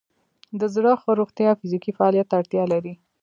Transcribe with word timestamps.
د 0.59 0.61
زړه 0.75 0.91
ښه 1.01 1.11
روغتیا 1.19 1.49
فزیکي 1.59 1.91
فعالیت 1.97 2.27
ته 2.29 2.35
اړتیا 2.39 2.63
لري. 2.73 2.93